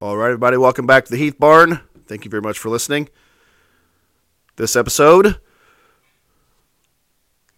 [0.00, 1.80] All right, everybody, welcome back to the Heath Barn.
[2.06, 3.08] Thank you very much for listening.
[4.54, 5.40] This episode,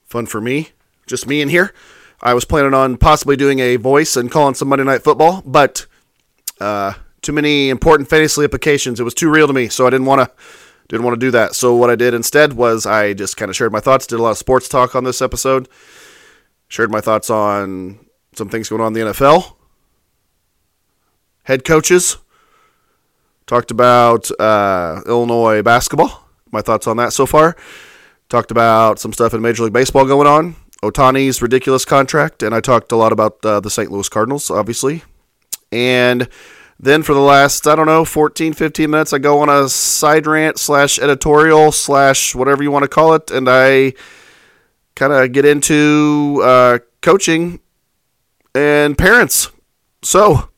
[0.07, 0.71] fun for me,
[1.07, 1.75] just me in here.
[2.23, 5.85] I was planning on possibly doing a voice and calling some Monday Night Football, but
[6.63, 9.01] uh, too many important fantasy applications.
[9.01, 10.35] It was too real to me, so I didn't want to
[10.89, 11.55] didn't want to do that.
[11.55, 14.07] So what I did instead was I just kind of shared my thoughts.
[14.07, 15.69] Did a lot of sports talk on this episode.
[16.69, 18.01] Shared my thoughts on
[18.35, 19.57] some things going on in the NFL.
[21.43, 22.17] Head coaches.
[23.51, 26.25] Talked about uh, Illinois basketball.
[26.53, 27.57] My thoughts on that so far.
[28.29, 30.55] Talked about some stuff in Major League Baseball going on.
[30.85, 33.91] Ohtani's ridiculous contract, and I talked a lot about uh, the St.
[33.91, 35.03] Louis Cardinals, obviously.
[35.73, 36.29] And
[36.79, 40.29] then for the last, I don't know, 14, 15 minutes, I go on a side
[40.29, 43.95] rant slash editorial slash whatever you want to call it, and I
[44.95, 47.59] kind of get into uh, coaching
[48.55, 49.51] and parents.
[50.03, 50.51] So,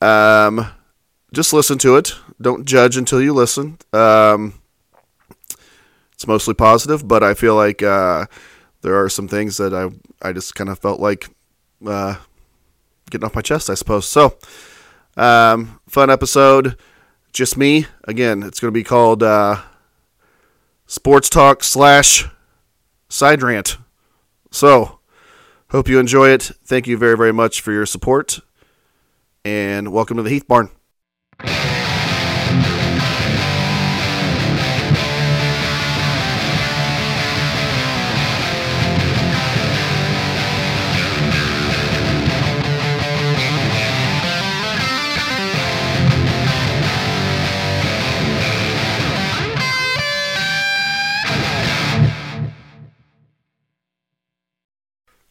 [0.00, 0.72] um,
[1.32, 2.14] just listen to it.
[2.40, 3.78] Don't judge until you listen.
[3.92, 4.54] Um,
[6.12, 8.26] it's mostly positive, but I feel like uh,
[8.82, 9.88] there are some things that I
[10.26, 11.30] I just kind of felt like
[11.86, 12.16] uh,
[13.10, 14.06] getting off my chest, I suppose.
[14.06, 14.36] So,
[15.16, 16.76] um, fun episode.
[17.32, 17.86] Just me.
[18.04, 19.62] Again, it's going to be called uh,
[20.86, 22.26] Sports Talk slash
[23.08, 23.78] Side Rant.
[24.50, 25.00] So,
[25.70, 26.42] hope you enjoy it.
[26.64, 28.40] Thank you very, very much for your support.
[29.44, 30.70] And welcome to the Heath Barn.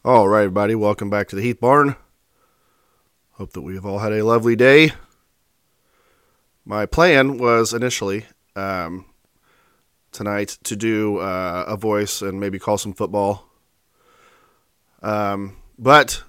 [0.04, 1.96] All right, everybody, welcome back to the Heath Barn.
[3.34, 4.94] Hope that we have all had a lovely day.
[6.66, 9.06] My plan was initially um,
[10.12, 13.48] tonight to do uh, a voice and maybe call some football.
[15.04, 16.24] Um, but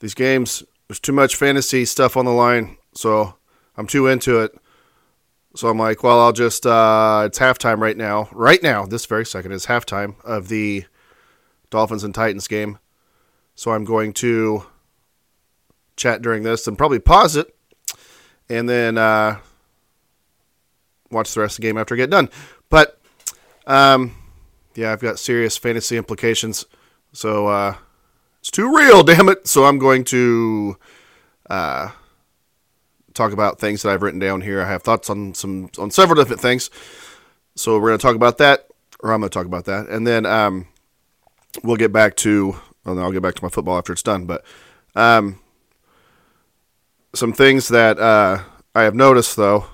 [0.00, 3.36] these games, there's too much fantasy stuff on the line, so
[3.78, 4.54] I'm too into it.
[5.54, 8.28] So I'm like, well, I'll just, uh, it's halftime right now.
[8.32, 10.84] Right now, this very second is halftime of the
[11.70, 12.78] Dolphins and Titans game.
[13.54, 14.66] So I'm going to
[15.96, 17.54] chat during this and probably pause it
[18.48, 19.38] and then uh,
[21.10, 22.28] watch the rest of the game after I get done.
[22.68, 23.00] But
[23.66, 24.14] um,
[24.74, 26.66] yeah, I've got serious fantasy implications.
[27.12, 27.74] So uh,
[28.40, 29.46] it's too real, damn it.
[29.46, 30.76] So I'm going to
[31.48, 31.90] uh,
[33.14, 34.62] talk about things that I've written down here.
[34.62, 36.70] I have thoughts on some on several different things.
[37.56, 38.66] So we're going to talk about that,
[39.00, 40.68] or I'm going to talk about that, and then um,
[41.62, 42.56] we'll get back to.
[42.84, 44.26] Well, I'll get back to my football after it's done.
[44.26, 44.44] But
[44.94, 45.40] um,
[47.14, 48.42] some things that uh,
[48.74, 49.66] I have noticed though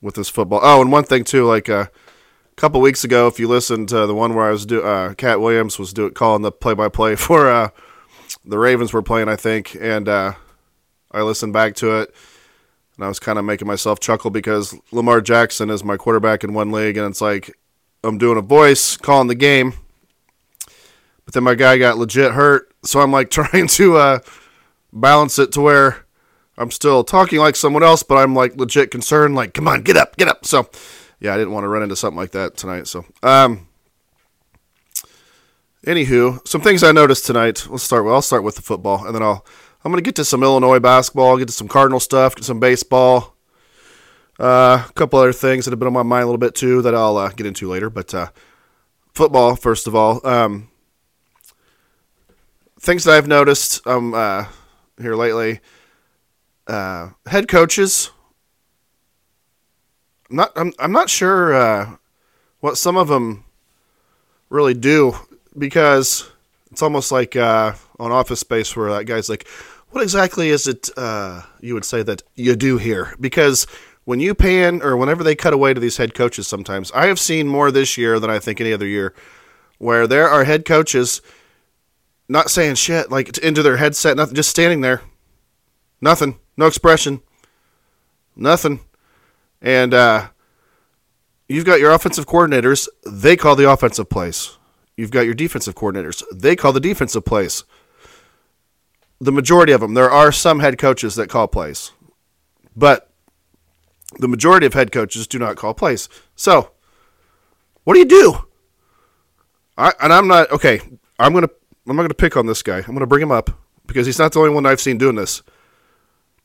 [0.00, 0.60] with this football.
[0.62, 4.06] Oh, and one thing too, like uh, a couple weeks ago, if you listened to
[4.06, 7.50] the one where I was do, uh, Katt Williams was doing calling the play-by-play for
[7.50, 7.68] uh,
[8.44, 10.34] the Ravens were playing, I think, and uh,
[11.10, 12.14] I listened back to it,
[12.96, 16.54] and I was kind of making myself chuckle because Lamar Jackson is my quarterback in
[16.54, 17.56] one league, and it's like
[18.02, 19.74] I'm doing a voice calling the game
[21.24, 24.18] but then my guy got legit hurt, so I'm like trying to uh,
[24.92, 26.04] balance it to where
[26.56, 29.34] I'm still talking like someone else, but I'm like legit concerned.
[29.34, 30.46] Like, come on, get up, get up.
[30.46, 30.68] So,
[31.20, 32.86] yeah, I didn't want to run into something like that tonight.
[32.86, 33.66] So, um,
[35.86, 37.66] anywho, some things I noticed tonight.
[37.68, 38.04] Let's start.
[38.04, 39.44] Well, I'll start with the football, and then I'll
[39.84, 43.34] I'm gonna get to some Illinois basketball, get to some Cardinal stuff, get some baseball,
[44.38, 46.82] uh, a couple other things that have been on my mind a little bit too
[46.82, 47.90] that I'll uh, get into later.
[47.90, 48.28] But uh,
[49.12, 50.24] football, first of all.
[50.26, 50.68] Um,
[52.84, 54.44] things that I've noticed um, uh,
[55.00, 55.60] here lately.
[56.66, 58.10] Uh, head coaches.
[60.30, 60.52] I'm not.
[60.56, 60.72] I'm.
[60.78, 61.96] I'm not sure uh,
[62.60, 63.44] what some of them
[64.50, 65.16] really do
[65.58, 66.30] because
[66.70, 69.46] it's almost like uh, on Office Space where that guy's like,
[69.90, 73.66] "What exactly is it uh, you would say that you do here?" Because
[74.04, 77.18] when you pan or whenever they cut away to these head coaches, sometimes I have
[77.18, 79.14] seen more this year than I think any other year,
[79.78, 81.20] where there are head coaches
[82.28, 85.02] not saying shit, like into their headset, nothing, just standing there.
[86.00, 86.38] Nothing.
[86.56, 87.20] No expression.
[88.36, 88.80] Nothing.
[89.60, 90.28] And uh,
[91.48, 94.56] you've got your offensive coordinators, they call the offensive plays.
[94.96, 97.64] You've got your defensive coordinators, they call the defensive plays.
[99.20, 101.92] The majority of them, there are some head coaches that call plays,
[102.76, 103.10] but
[104.18, 106.08] the majority of head coaches do not call plays.
[106.36, 106.72] So,
[107.84, 108.46] what do you do?
[109.76, 110.80] I, and I'm not okay.
[111.18, 111.48] I'm gonna
[111.86, 112.78] I'm not going to pick on this guy.
[112.78, 113.50] I'm going to bring him up
[113.86, 115.42] because he's not the only one I've seen doing this.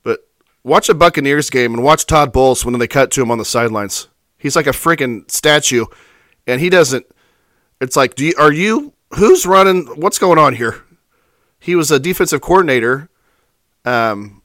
[0.04, 0.20] But
[0.64, 3.46] watch a Buccaneers game and watch Todd Bowles when they cut to him on the
[3.46, 4.10] sidelines.
[4.38, 5.86] He's like a freaking statue,
[6.48, 7.06] and he doesn't.
[7.82, 8.94] It's like, do you, are you?
[9.16, 9.86] Who's running?
[9.88, 10.84] What's going on here?
[11.60, 13.10] He was a defensive coordinator.
[13.86, 14.42] Um,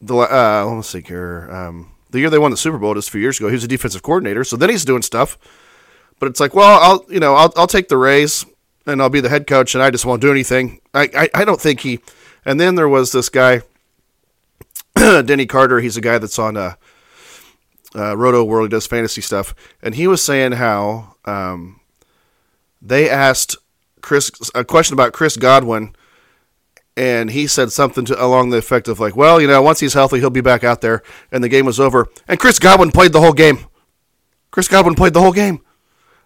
[0.00, 1.48] the uh, let me see here.
[1.50, 3.64] Um, the year they won the Super Bowl just a few years ago, he was
[3.64, 4.44] a defensive coordinator.
[4.44, 5.38] So then he's doing stuff.
[6.18, 8.44] But it's like, well, I'll you know I'll I'll take the raise
[8.88, 10.80] and I'll be the head coach, and I just won't do anything.
[10.94, 12.00] I I, I don't think he.
[12.44, 13.62] And then there was this guy,
[14.94, 15.80] Denny Carter.
[15.80, 16.74] He's a guy that's on uh,
[17.94, 18.64] uh, Rotoworld.
[18.64, 21.80] He does fantasy stuff, and he was saying how um,
[22.80, 23.56] they asked
[24.00, 25.94] Chris a question about Chris Godwin,
[26.96, 29.94] and he said something to, along the effect of like, "Well, you know, once he's
[29.94, 33.12] healthy, he'll be back out there." And the game was over, and Chris Godwin played
[33.12, 33.66] the whole game.
[34.50, 35.60] Chris Godwin played the whole game.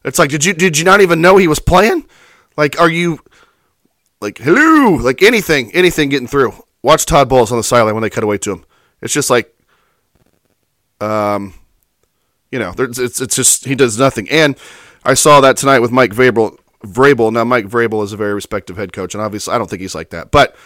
[0.05, 2.07] It's like, did you did you not even know he was playing?
[2.57, 3.21] Like, are you
[4.21, 4.97] like hello?
[4.97, 6.53] Like anything, anything getting through?
[6.83, 8.65] Watch Todd Bowles on the sideline when they cut away to him.
[9.01, 9.55] It's just like,
[11.01, 11.55] um,
[12.51, 14.29] you know, it's it's just he does nothing.
[14.31, 14.57] And
[15.05, 16.57] I saw that tonight with Mike Vrabel.
[16.85, 17.33] Vrabel.
[17.33, 19.95] Now, Mike Vrabel is a very respected head coach, and obviously, I don't think he's
[19.95, 20.31] like that.
[20.31, 20.57] But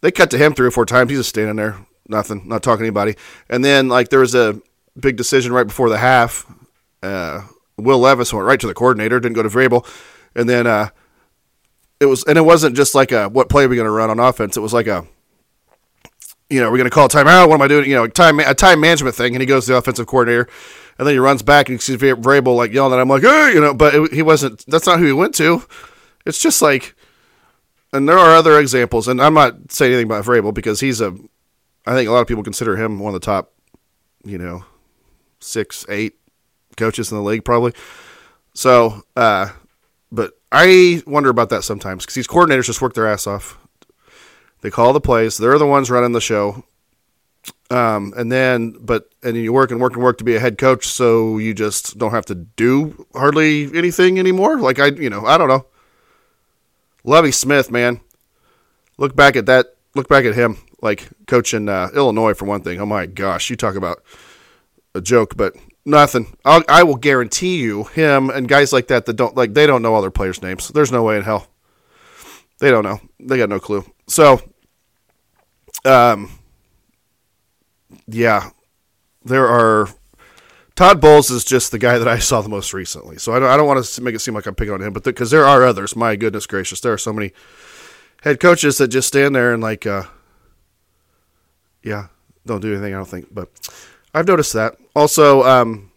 [0.00, 1.10] they cut to him three or four times.
[1.10, 1.76] He's just standing there,
[2.08, 3.16] nothing, not talking to anybody.
[3.48, 4.60] And then, like, there was a
[4.98, 6.46] big decision right before the half.
[7.02, 7.42] Uh,
[7.76, 9.86] Will Levis went right to the coordinator, didn't go to Vrabel,
[10.34, 10.90] and then uh,
[12.00, 14.10] it was, and it wasn't just like a what play are we going to run
[14.10, 14.56] on offense.
[14.56, 15.06] It was like a,
[16.48, 17.48] you know, we're going to call a timeout.
[17.48, 17.88] What am I doing?
[17.88, 19.34] You know, time a time management thing.
[19.34, 20.48] And he goes to the offensive coordinator,
[20.98, 23.60] and then he runs back and sees Vrabel like yelling at him like, hey, you
[23.60, 24.64] know, but it, he wasn't.
[24.66, 25.62] That's not who he went to.
[26.24, 26.94] It's just like,
[27.92, 31.14] and there are other examples, and I'm not saying anything about Vrabel because he's a,
[31.86, 33.52] I think a lot of people consider him one of the top,
[34.24, 34.64] you know,
[35.38, 36.14] six, eight
[36.76, 37.72] coaches in the league, probably.
[38.54, 39.50] So, uh,
[40.52, 43.58] I wonder about that sometimes because these coordinators just work their ass off.
[44.62, 45.38] They call the plays.
[45.38, 46.64] They're the ones running the show.
[47.70, 50.58] Um, and then, but, and you work and work and work to be a head
[50.58, 50.86] coach.
[50.86, 54.58] So you just don't have to do hardly anything anymore.
[54.58, 55.66] Like I, you know, I don't know.
[57.04, 58.00] Lovie Smith, man,
[58.98, 59.76] look back at that.
[59.94, 62.80] Look back at him, like coaching uh, Illinois for one thing.
[62.80, 64.04] Oh my gosh, you talk about
[64.94, 66.36] a joke, but Nothing.
[66.44, 69.82] I'll, I will guarantee you, him and guys like that that don't like they don't
[69.82, 70.68] know all their players' names.
[70.68, 71.48] There's no way in hell.
[72.58, 73.00] They don't know.
[73.18, 73.90] They got no clue.
[74.06, 74.42] So,
[75.84, 76.30] um,
[78.06, 78.50] yeah,
[79.24, 79.88] there are.
[80.76, 83.18] Todd Bowles is just the guy that I saw the most recently.
[83.18, 84.94] So I don't, I don't want to make it seem like I'm picking on him,
[84.94, 85.94] but because the, there are others.
[85.94, 87.32] My goodness gracious, there are so many
[88.22, 90.04] head coaches that just stand there and like, uh,
[91.82, 92.06] yeah,
[92.46, 92.94] don't do anything.
[92.94, 93.50] I don't think, but
[94.14, 94.76] I've noticed that.
[94.94, 95.90] Also, um,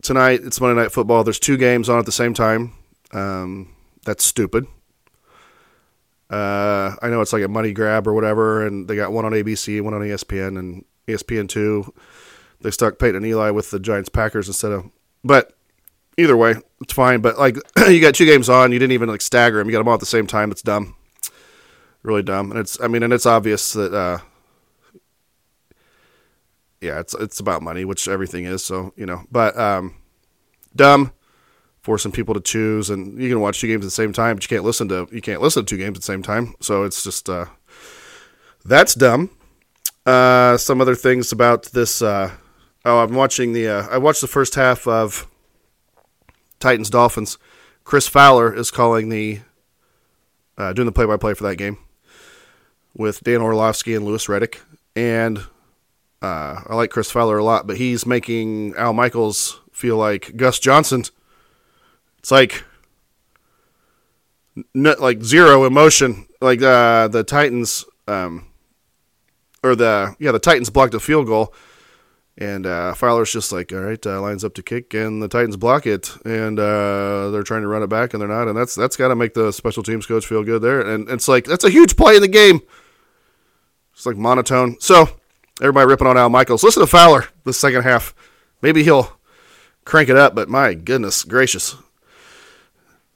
[0.00, 1.24] tonight it's Monday Night Football.
[1.24, 2.72] There's two games on at the same time.
[3.12, 3.74] Um,
[4.04, 4.66] that's stupid.
[6.30, 9.32] Uh, I know it's like a money grab or whatever, and they got one on
[9.32, 11.92] ABC, one on ESPN, and ESPN two.
[12.60, 14.88] They stuck Peyton and Eli with the Giants Packers instead of.
[15.24, 15.52] But
[16.16, 17.20] either way, it's fine.
[17.20, 17.56] But like,
[17.88, 19.66] you got two games on, you didn't even like stagger them.
[19.66, 20.50] You got them all at the same time.
[20.52, 20.94] It's dumb,
[22.02, 22.50] really dumb.
[22.50, 24.18] And it's, I mean, and it's obvious that uh,
[26.82, 28.64] yeah, it's it's about money, which everything is.
[28.64, 29.94] So you know, but um,
[30.74, 31.12] dumb,
[31.80, 34.44] forcing people to choose, and you can watch two games at the same time, but
[34.44, 36.54] you can't listen to you can't listen to two games at the same time.
[36.60, 37.46] So it's just uh,
[38.64, 39.30] that's dumb.
[40.04, 42.02] Uh, some other things about this.
[42.02, 42.32] Uh,
[42.84, 43.68] oh, I'm watching the.
[43.68, 45.28] Uh, I watched the first half of
[46.58, 47.38] Titans Dolphins.
[47.84, 49.40] Chris Fowler is calling the
[50.58, 51.78] uh, doing the play by play for that game
[52.94, 54.58] with Dan Orlovsky and Louis Riddick
[54.94, 55.44] and
[56.22, 60.60] uh, I like Chris Fowler a lot, but he's making Al Michaels feel like Gus
[60.60, 61.04] Johnson.
[62.18, 62.64] It's like
[64.56, 66.26] n- like zero emotion.
[66.40, 68.46] Like uh, the Titans, um,
[69.64, 71.52] or the yeah, the Titans blocked a field goal,
[72.38, 75.56] and uh, Fowler's just like, all right, uh, lines up to kick, and the Titans
[75.56, 78.76] block it, and uh, they're trying to run it back, and they're not, and that's
[78.76, 81.64] that's got to make the special teams coach feel good there, and it's like that's
[81.64, 82.60] a huge play in the game.
[83.92, 84.76] It's like monotone.
[84.80, 85.08] So
[85.62, 86.64] Everybody ripping on Al Michaels.
[86.64, 88.16] Listen to Fowler the second half.
[88.62, 89.16] Maybe he'll
[89.84, 91.76] crank it up, but my goodness gracious.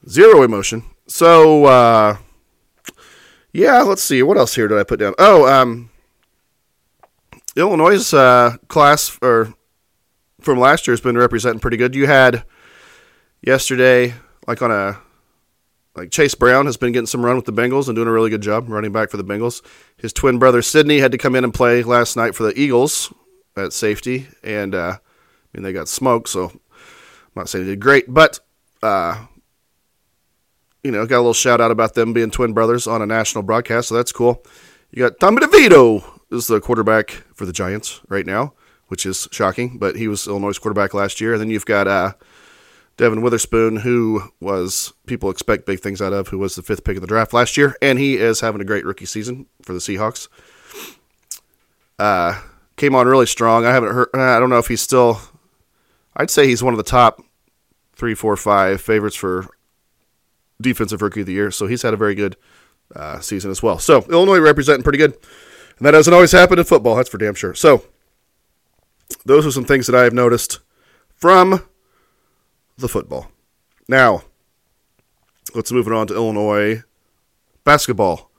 [0.09, 0.85] Zero emotion.
[1.09, 2.19] So, uh,
[3.53, 4.23] yeah, let's see.
[4.23, 5.15] What else here did I put down?
[5.19, 5.91] Oh, um,
[7.57, 9.53] Illinois' uh, class or
[10.41, 11.97] from last year has been representing pretty good.
[11.97, 12.45] You had
[13.43, 14.15] yesterday,
[14.47, 15.01] like on a
[15.97, 18.31] like Chase Brown has been getting some run with the Bengals and doing a really
[18.31, 19.63] good job running back for the Bengals.
[19.97, 23.13] His twin brother Sydney had to come in and play last night for the Eagles
[23.57, 26.29] at safety, and uh, I mean they got smoked.
[26.29, 26.61] So I'm
[27.35, 28.39] not saying they did great, but
[28.83, 29.27] uh,
[30.85, 33.43] you know, got a little shout out about them being twin brothers on a national
[33.43, 34.45] broadcast, so that's cool.
[34.91, 38.55] You got Tommy DeVito is the quarterback for the Giants right now,
[38.89, 41.33] which is shocking, but he was Illinois' quarterback last year.
[41.33, 42.13] And then you've got uh,
[42.97, 46.97] Devon Witherspoon, who was people expect big things out of, who was the fifth pick
[46.97, 49.79] of the draft last year, and he is having a great rookie season for the
[49.79, 50.29] Seahawks.
[51.99, 52.41] Uh,
[52.77, 53.67] came on really strong.
[53.67, 54.09] I haven't heard.
[54.15, 55.21] I don't know if he's still.
[56.17, 57.23] I'd say he's one of the top
[57.95, 59.47] three, four, five favorites for
[60.61, 61.51] defensive rookie of the year.
[61.51, 62.37] So he's had a very good
[62.95, 63.79] uh, season as well.
[63.79, 65.13] So Illinois representing pretty good,
[65.79, 66.97] and that doesn't always happen in football.
[66.97, 67.55] That's for damn sure.
[67.55, 67.85] So
[69.27, 70.61] those are some things that I have noticed
[71.15, 71.63] from
[72.79, 73.31] the football.
[73.89, 74.23] Now
[75.55, 76.83] let's move it on to Illinois
[77.65, 78.31] basketball.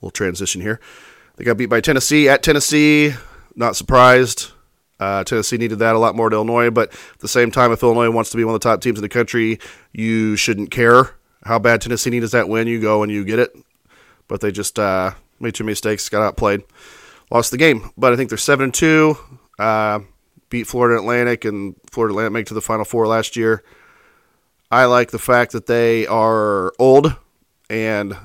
[0.00, 0.80] We'll transition here.
[1.36, 3.14] They got beat by Tennessee at Tennessee.
[3.54, 4.52] Not surprised.
[5.00, 7.82] Uh, Tennessee needed that a lot more to Illinois, but at the same time, if
[7.82, 9.60] Illinois wants to be one of the top teams in the country,
[9.92, 12.66] you shouldn't care how bad Tennessee needs that win.
[12.66, 13.56] You go and you get it.
[14.26, 16.62] But they just uh, made many mistakes, got outplayed,
[17.30, 17.90] lost the game.
[17.96, 19.16] But I think they're seven and two.
[19.58, 20.00] Uh,
[20.50, 23.62] beat Florida Atlantic, and Florida Atlantic make to the Final Four last year.
[24.70, 27.16] I like the fact that they are old
[27.70, 28.16] and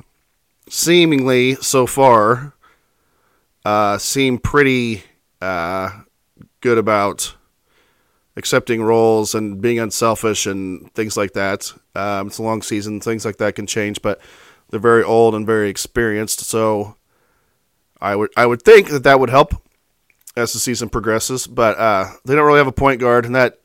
[0.70, 2.54] seemingly so far
[3.66, 5.04] uh, seem pretty
[5.42, 5.90] uh,
[6.62, 7.36] good about
[8.36, 11.72] accepting roles and being unselfish and things like that.
[11.96, 14.20] Um, it's a long season; things like that can change, but
[14.70, 16.42] they're very old and very experienced.
[16.42, 16.98] So
[18.02, 19.63] I would I would think that that would help
[20.36, 21.48] as the season progresses.
[21.48, 23.60] But uh, they don't really have a point guard, and that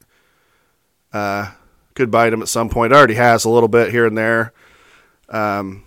[1.12, 1.52] uh,
[1.94, 2.92] could bite them at some point.
[2.92, 4.52] It already has a little bit here and there.
[5.28, 5.84] Um,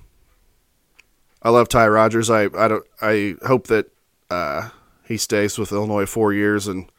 [1.42, 2.30] I love Ty Rodgers.
[2.30, 3.88] I I don't I hope that
[4.30, 4.70] uh,
[5.06, 6.92] he stays with Illinois four years, and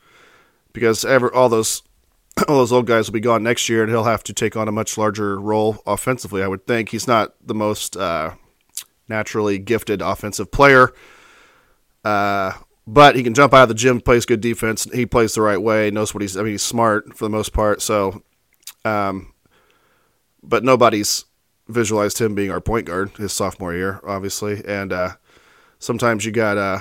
[0.72, 1.82] because ever all those
[2.48, 4.68] all those old guys will be gone next year, and he'll have to take on
[4.68, 6.42] a much larger role offensively.
[6.42, 8.34] I would think he's not the most uh,
[9.08, 10.92] naturally gifted offensive player,
[12.04, 12.52] uh,
[12.92, 14.84] but he can jump out of the gym, plays good defense.
[14.92, 16.36] He plays the right way, knows what he's.
[16.36, 17.80] I mean, he's smart for the most part.
[17.80, 18.22] So,
[18.84, 19.32] um,
[20.42, 21.24] but nobody's
[21.68, 25.12] visualized him being our point guard his sophomore year, obviously, and uh,
[25.78, 26.80] sometimes you got uh,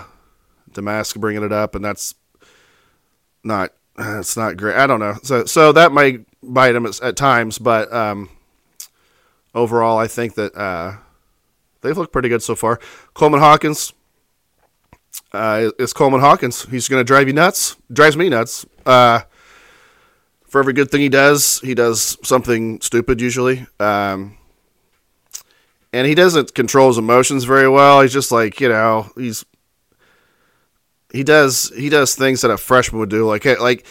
[0.72, 2.13] Domask bringing it up, and that's
[3.41, 4.75] not it's not great.
[4.75, 5.15] I don't know.
[5.24, 8.30] So so that might bite him at, at times, but um,
[9.56, 10.98] overall, I think that uh,
[11.80, 12.82] they've looked pretty good so far.
[13.13, 13.94] Coleman Hawkins
[15.34, 16.63] uh, is Coleman Hawkins.
[16.63, 17.75] He's going to drive you nuts.
[17.91, 18.65] Drives me nuts.
[18.86, 19.22] Uh,
[20.48, 23.65] for every good thing he does, he does something stupid usually.
[23.80, 24.38] Um,
[25.94, 28.01] and he doesn't control his emotions very well.
[28.01, 29.46] He's just like you know he's
[31.12, 33.25] he does he does things that a freshman would do.
[33.25, 33.86] Like like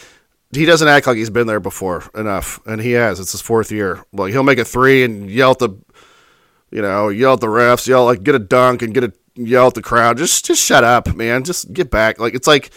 [0.53, 3.19] he doesn't act like he's been there before enough, and he has.
[3.19, 4.03] It's his fourth year.
[4.11, 5.69] Like he'll make a three and yell at the,
[6.71, 9.67] you know, yell at the refs, yell like get a dunk and get a yell
[9.67, 10.17] at the crowd.
[10.17, 11.43] Just just shut up, man.
[11.43, 12.19] Just get back.
[12.19, 12.71] Like it's like.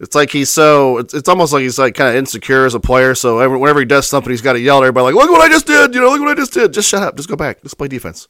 [0.00, 0.98] It's like he's so.
[0.98, 3.14] It's, it's almost like he's like kind of insecure as a player.
[3.14, 5.40] So every, whenever he does something, he's got to yell at everybody like, "Look what
[5.40, 6.72] I just did!" You know, look what I just did.
[6.72, 7.16] Just shut up.
[7.16, 7.62] Just go back.
[7.62, 8.26] Just play defense.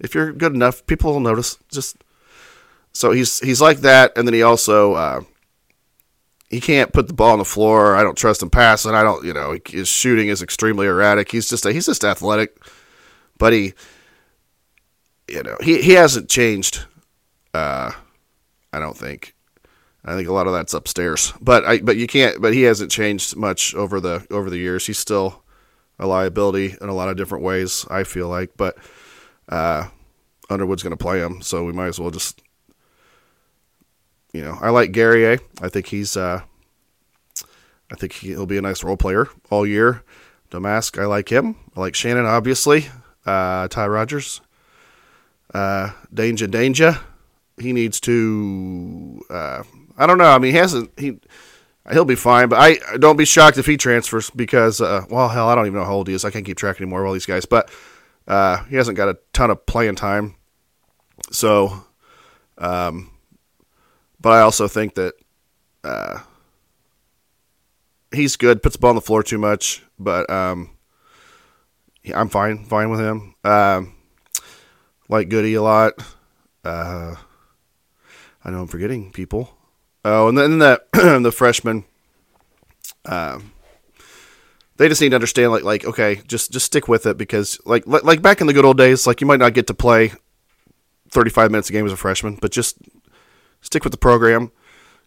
[0.00, 1.56] If you're good enough, people will notice.
[1.70, 1.98] Just
[2.92, 5.20] so he's he's like that, and then he also uh,
[6.50, 7.94] he can't put the ball on the floor.
[7.94, 8.94] I don't trust him passing.
[8.94, 11.30] I don't, you know, his shooting is extremely erratic.
[11.30, 12.56] He's just a, he's just athletic,
[13.38, 13.74] but he,
[15.28, 16.84] you know, he he hasn't changed.
[17.54, 17.92] Uh,
[18.72, 19.34] I don't think.
[20.04, 22.40] I think a lot of that's upstairs, but I but you can't.
[22.40, 24.86] But he hasn't changed much over the over the years.
[24.86, 25.42] He's still
[25.98, 27.84] a liability in a lot of different ways.
[27.90, 28.78] I feel like, but
[29.48, 29.88] uh,
[30.48, 32.40] Underwood's going to play him, so we might as well just
[34.32, 35.38] you know, I like Guerrier.
[35.60, 36.42] I think he's, uh,
[37.90, 40.02] I think he'll be a nice role player all year.
[40.50, 41.56] Domask, I like him.
[41.76, 42.88] I like Shannon, obviously.
[43.26, 44.40] Uh, Ty Rodgers.
[45.52, 47.00] Uh, Dainja, Dainja.
[47.58, 49.20] He needs to.
[49.28, 49.62] Uh,
[49.96, 50.30] I don't know.
[50.30, 50.90] I mean, he hasn't.
[50.98, 51.18] He
[51.90, 55.48] he'll be fine, but I don't be shocked if he transfers because, uh, well, hell,
[55.48, 56.24] I don't even know how old he is.
[56.24, 57.70] I can't keep track anymore of all these guys, but
[58.26, 60.36] uh, he hasn't got a ton of playing time.
[61.32, 61.84] So,
[62.58, 63.10] um,
[64.20, 65.14] but I also think that
[65.84, 66.20] uh,
[68.12, 68.62] he's good.
[68.62, 70.70] Puts the ball on the floor too much, but um,
[72.14, 73.34] I'm fine, fine with him.
[73.44, 73.94] Um,
[75.08, 75.94] like Goody a lot.
[76.64, 77.16] Uh,
[78.44, 79.54] I know I'm forgetting people.
[80.04, 80.82] Oh, and then the
[81.22, 81.84] the freshmen.
[83.04, 83.52] Um,
[84.76, 87.86] they just need to understand, like, like okay, just just stick with it because, like,
[87.86, 90.12] like back in the good old days, like you might not get to play
[91.10, 92.78] 35 minutes a game as a freshman, but just
[93.60, 94.52] stick with the program.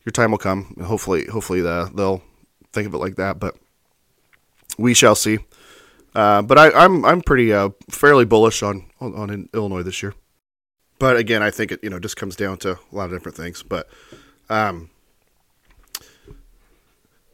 [0.06, 0.76] Your time will come.
[0.84, 2.24] Hopefully, hopefully the, they'll
[2.74, 3.40] think of it like that.
[3.40, 3.56] But
[4.78, 5.40] we shall see.
[6.14, 10.04] Uh, but I, am I'm, I'm pretty uh, fairly bullish on, on, on Illinois this
[10.04, 10.14] year.
[11.00, 13.38] But again, I think it you know just comes down to a lot of different
[13.38, 13.64] things.
[13.64, 13.90] But
[14.50, 14.90] um,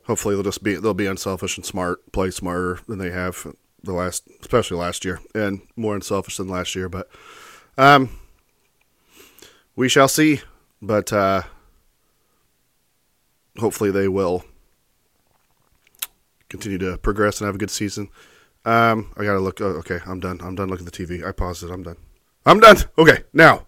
[0.04, 3.46] hopefully they'll just be they'll be unselfish and smart, play smarter than they have
[3.84, 6.88] the last, especially last year, and more unselfish than last year.
[6.88, 7.10] But
[7.78, 8.10] um,
[9.76, 10.42] we shall see.
[10.82, 11.42] But uh,
[13.58, 14.46] hopefully they will
[16.50, 18.10] continue to progress and have a good season.
[18.68, 19.62] Um, I gotta look.
[19.62, 20.42] Oh, okay, I'm done.
[20.44, 21.26] I'm done looking at the TV.
[21.26, 21.72] I paused it.
[21.72, 21.96] I'm done.
[22.46, 22.76] I'm done.
[22.98, 23.66] Okay, now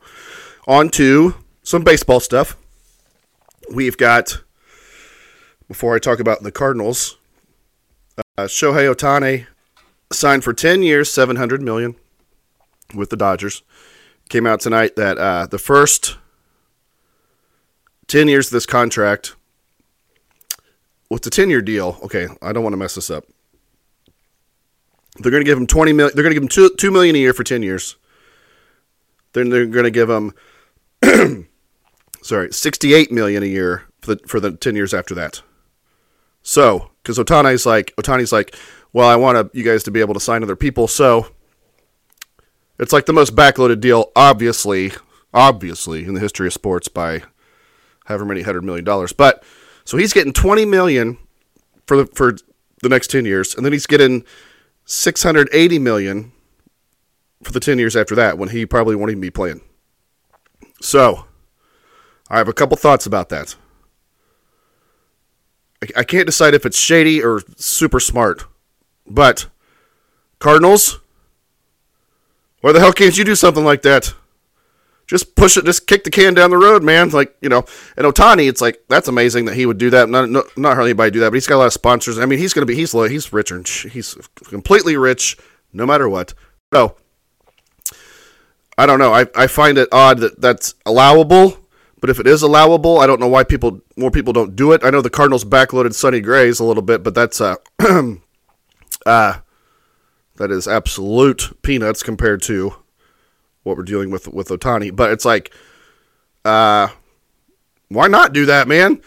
[0.67, 2.57] on to some baseball stuff.
[3.73, 4.41] We've got
[5.69, 7.15] before I talk about the Cardinals.
[8.17, 9.47] Uh, Shohei Ohtani
[10.11, 11.95] signed for 10 years, 700 million
[12.93, 13.63] with the Dodgers.
[14.27, 16.17] Came out tonight that uh, the first
[18.07, 19.37] 10 years of this contract
[21.09, 23.23] with the 10 year deal, okay, I don't want to mess this up.
[25.19, 27.15] They're going to give him 20 million, they're going to give him 2, 2 million
[27.15, 27.95] a year for 10 years.
[29.33, 30.33] Then they're going to give him
[32.21, 35.41] sorry, 68 million a year for the for the 10 years after that.
[36.41, 38.55] So, cuz Ohtani's like Ohtani's like,
[38.93, 41.27] well, I want you guys to be able to sign other people, so
[42.79, 44.93] it's like the most backloaded deal obviously,
[45.33, 47.23] obviously in the history of sports by
[48.05, 49.13] however many hundred million dollars.
[49.13, 49.43] But
[49.85, 51.17] so he's getting 20 million
[51.85, 52.37] for the for
[52.81, 54.23] the next 10 years and then he's getting
[54.89, 56.31] 680 million
[57.43, 59.61] for the 10 years after that when he probably won't even be playing.
[60.81, 61.25] So,
[62.27, 63.55] I have a couple thoughts about that.
[65.83, 68.45] I, I can't decide if it's shady or super smart,
[69.05, 69.45] but
[70.39, 70.99] Cardinals,
[72.61, 74.15] why the hell can't you do something like that?
[75.09, 77.09] Just push it, just kick the can down the road, man.
[77.09, 77.65] Like you know,
[77.97, 80.07] and Ohtani, it's like that's amazing that he would do that.
[80.07, 82.19] Not not, not hardly anybody do that, but he's got a lot of sponsors.
[82.19, 84.13] I mean, he's gonna be he's he's rich and he's
[84.43, 85.35] completely rich,
[85.73, 86.35] no matter what.
[86.71, 86.95] So
[88.77, 89.11] I don't know.
[89.11, 91.57] I I find it odd that that's allowable,
[91.99, 94.83] but if it is allowable, I don't know why people more people don't do it.
[94.83, 97.55] I know the Cardinals backloaded Sonny Grays a little bit, but that's uh
[99.07, 99.39] uh
[100.35, 102.75] that is absolute peanuts compared to
[103.63, 104.95] what we're dealing with with Ohtani.
[104.95, 105.53] But it's like,
[106.45, 106.89] uh,
[107.89, 109.01] why not do that, man?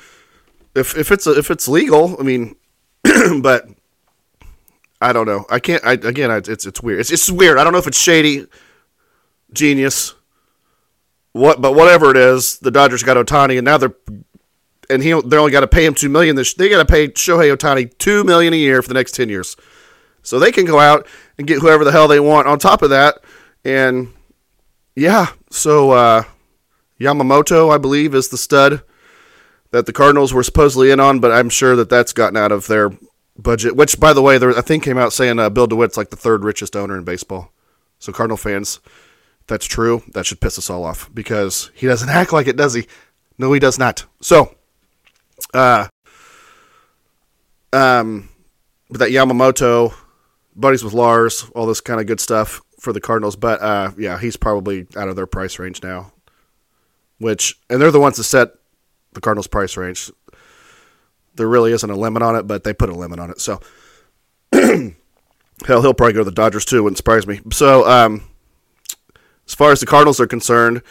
[0.75, 2.57] If if it's if it's legal, I mean,
[3.41, 3.69] but
[5.01, 5.47] I don't know.
[5.51, 5.85] I can't.
[5.85, 7.01] I again, I, it's it's weird.
[7.01, 7.59] It's it's weird.
[7.59, 8.47] I don't know if it's shady,
[9.53, 10.15] genius,
[11.33, 13.95] what, but whatever it is, the Dodgers got Ohtani, and now they're
[14.91, 16.37] and he they only got to pay him two million.
[16.37, 19.29] This They got to pay Shohei Ohtani two million a year for the next ten
[19.29, 19.57] years,
[20.23, 21.07] so they can go out
[21.39, 22.47] and get whoever the hell they want.
[22.47, 23.23] On top of that,
[23.65, 24.13] and
[24.95, 26.25] yeah, so uh,
[27.01, 28.83] Yamamoto, I believe, is the stud
[29.71, 32.67] that the Cardinals were supposedly in on, but I'm sure that that's gotten out of
[32.67, 32.91] their
[33.39, 33.75] budget.
[33.75, 36.17] Which, by the way, there, I think came out saying uh, Bill DeWitt's like the
[36.17, 37.53] third richest owner in baseball.
[37.99, 38.81] So Cardinal fans,
[39.47, 40.03] that's true.
[40.13, 42.87] That should piss us all off because he doesn't act like it, does he?
[43.39, 44.05] No, he does not.
[44.21, 44.55] So,
[45.55, 45.89] uh,
[47.73, 48.29] um,
[48.91, 49.95] but that Yamamoto,
[50.55, 53.37] buddies with Lars, all this kind of good stuff for the Cardinals.
[53.37, 56.13] But uh, yeah, he's probably out of their price range now.
[57.19, 58.51] Which and they're the ones that set
[59.13, 60.11] the Cardinals' price range.
[61.37, 63.41] There really isn't a limit on it, but they put a limit on it.
[63.41, 63.61] So
[64.53, 66.83] hell, he'll probably go to the Dodgers too.
[66.83, 67.41] Wouldn't surprise me.
[67.53, 68.23] So um,
[69.47, 70.83] as far as the Cardinals are concerned,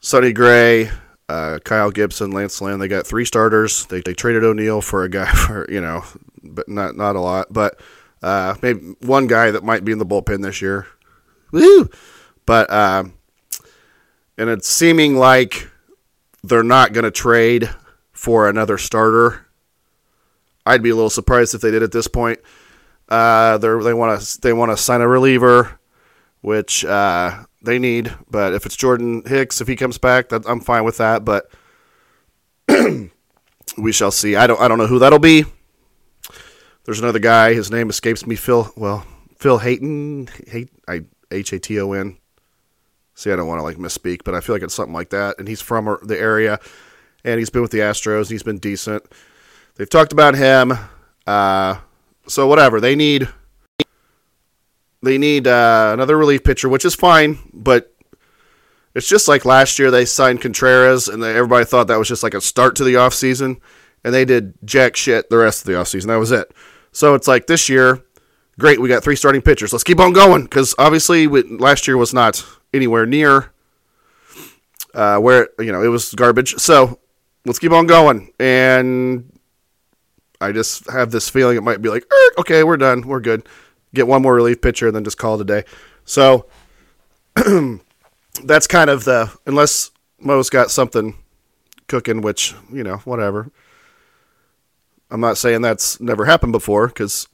[0.00, 0.90] Sonny Gray,
[1.28, 3.84] uh, Kyle Gibson, Lance Lynn, they got three starters.
[3.86, 6.04] They, they traded O'Neill for a guy for you know,
[6.42, 7.78] but not not a lot, but
[8.22, 10.86] uh, maybe one guy that might be in the bullpen this year.
[11.52, 11.88] Woo!
[12.46, 13.04] But uh,
[14.36, 15.68] and it's seeming like
[16.42, 17.70] they're not going to trade
[18.12, 19.46] for another starter.
[20.64, 22.40] I'd be a little surprised if they did at this point.
[23.08, 25.78] Uh, they want to they want to sign a reliever,
[26.40, 28.14] which uh, they need.
[28.30, 31.24] But if it's Jordan Hicks, if he comes back, that, I'm fine with that.
[31.24, 31.50] But
[33.78, 34.36] we shall see.
[34.36, 35.44] I don't I don't know who that'll be.
[36.88, 37.52] There's another guy.
[37.52, 38.34] His name escapes me.
[38.34, 38.72] Phil.
[38.74, 39.04] Well,
[39.36, 40.30] Phil Hayton.
[41.30, 42.16] H A T O N.
[43.14, 45.38] See, I don't want to like misspeak, but I feel like it's something like that.
[45.38, 46.58] And he's from the area,
[47.24, 48.20] and he's been with the Astros.
[48.20, 49.04] And he's been decent.
[49.74, 50.72] They've talked about him.
[51.26, 51.76] Uh,
[52.26, 53.28] so whatever they need.
[55.02, 57.94] They need uh, another relief pitcher, which is fine, but
[58.94, 62.22] it's just like last year they signed Contreras, and they, everybody thought that was just
[62.22, 63.60] like a start to the offseason,
[64.02, 66.06] and they did jack shit the rest of the offseason.
[66.06, 66.50] That was it.
[66.98, 68.02] So it's like this year,
[68.58, 69.72] great, we got three starting pitchers.
[69.72, 73.52] Let's keep on going because obviously we, last year was not anywhere near
[74.94, 76.56] uh, where you know it was garbage.
[76.56, 76.98] So
[77.46, 78.32] let's keep on going.
[78.40, 79.38] And
[80.40, 82.04] I just have this feeling it might be like,
[82.36, 83.48] okay, we're done, we're good.
[83.94, 85.64] Get one more relief pitcher and then just call it a day.
[86.04, 86.46] So
[88.42, 91.14] that's kind of the unless Mo's got something
[91.86, 93.52] cooking, which you know, whatever.
[95.10, 97.28] I'm not saying that's never happened before because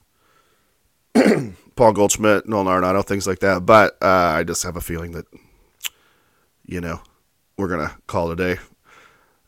[1.77, 3.67] Paul Goldschmidt, Nolan Arenado, things like that.
[3.67, 5.27] But uh, I just have a feeling that
[6.65, 7.01] you know
[7.59, 8.61] we're gonna call it a day.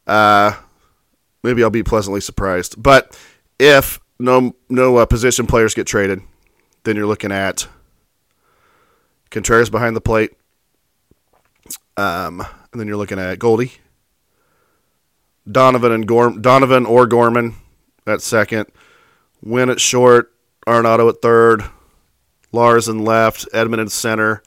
[0.07, 0.55] Uh,
[1.43, 2.83] maybe I'll be pleasantly surprised.
[2.83, 3.19] But
[3.59, 6.21] if no no uh, position players get traded,
[6.83, 7.69] then you're looking at
[9.31, 10.33] Contreras behind the plate,
[11.97, 12.41] um,
[12.73, 13.73] and then you're looking at Goldie,
[15.51, 17.55] Donovan and Gorm, Donovan or Gorman
[18.07, 18.67] at second,
[19.43, 20.33] Winn at short,
[20.67, 21.65] Arenado at third,
[22.53, 24.43] Lars in left, Edman in center,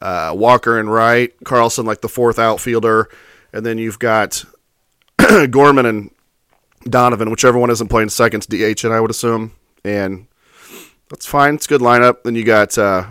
[0.00, 3.08] uh, Walker in right, Carlson like the fourth outfielder,
[3.52, 4.44] and then you've got
[5.50, 6.10] Gorman and
[6.84, 9.52] Donovan, whichever one isn't playing second, DH, and I would assume,
[9.84, 10.26] and
[11.08, 11.54] that's fine.
[11.54, 12.24] It's a good lineup.
[12.24, 13.06] Then you got uh,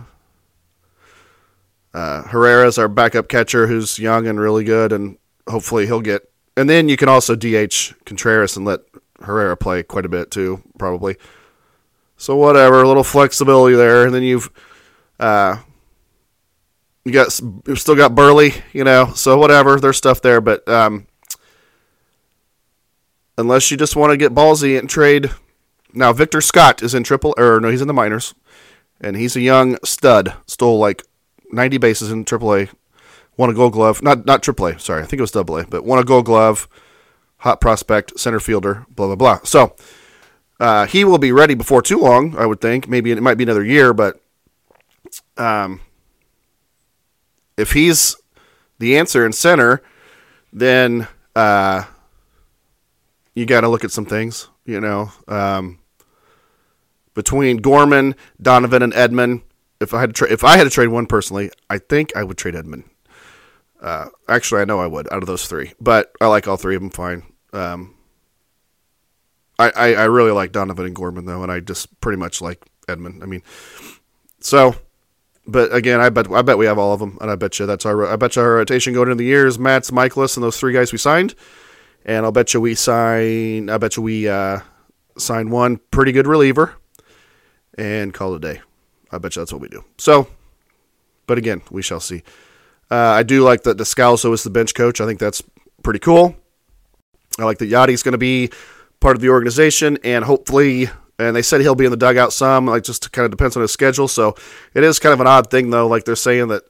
[1.92, 5.16] uh, Herrera's our backup catcher, who's young and really good, and
[5.48, 6.30] hopefully he'll get.
[6.56, 8.80] And then you can also DH Contreras and let
[9.24, 11.16] Herrera play quite a bit too, probably.
[12.16, 14.50] So whatever, a little flexibility there, and then you've
[15.18, 15.58] uh,
[17.04, 19.12] you got you've still got Burley, you know.
[19.14, 21.06] So whatever, there's stuff there, but um,
[23.36, 25.30] unless you just want to get ballsy and trade.
[25.92, 28.34] Now Victor Scott is in triple, or no, he's in the minors,
[29.00, 30.34] and he's a young stud.
[30.46, 31.02] Stole like
[31.52, 32.70] 90 bases in AAA.
[33.36, 34.80] Won a Gold Glove, not not AAA.
[34.80, 36.68] Sorry, I think it was AA, but won a Gold Glove.
[37.44, 39.38] Hot prospect, center fielder, blah blah blah.
[39.44, 39.76] So
[40.58, 42.88] uh, he will be ready before too long, I would think.
[42.88, 44.18] Maybe it might be another year, but
[45.36, 45.82] um,
[47.58, 48.16] if he's
[48.78, 49.82] the answer in center,
[50.54, 51.84] then uh,
[53.34, 54.48] you got to look at some things.
[54.64, 55.80] You know, um,
[57.12, 59.42] between Gorman, Donovan, and Edman.
[59.82, 62.24] If I had to tra- if I had to trade one personally, I think I
[62.24, 62.84] would trade Edman.
[63.82, 66.74] Uh, actually, I know I would out of those three, but I like all three
[66.74, 67.24] of them fine.
[67.54, 67.94] Um,
[69.58, 72.64] I, I, I really like Donovan and Gorman though, and I just pretty much like
[72.88, 73.22] Edman.
[73.22, 73.42] I mean,
[74.40, 74.74] so,
[75.46, 77.66] but again, I bet I bet we have all of them, and I bet you
[77.66, 80.44] that's our I bet you our rotation going into the year is Matz, Mikolas, and
[80.44, 81.34] those three guys we signed,
[82.04, 83.70] and I'll bet you we sign.
[83.70, 84.60] I bet you we uh,
[85.16, 86.74] sign one pretty good reliever,
[87.78, 88.60] and call it a day.
[89.12, 89.84] I bet you that's what we do.
[89.98, 90.26] So,
[91.28, 92.24] but again, we shall see.
[92.90, 95.00] Uh, I do like that Descalso is the bench coach.
[95.00, 95.42] I think that's
[95.82, 96.36] pretty cool.
[97.38, 98.50] I like that Yadi's going to be
[99.00, 102.66] part of the organization, and hopefully, and they said he'll be in the dugout some.
[102.66, 104.08] Like just kind of depends on his schedule.
[104.08, 104.34] So
[104.74, 105.86] it is kind of an odd thing though.
[105.86, 106.62] Like they're saying that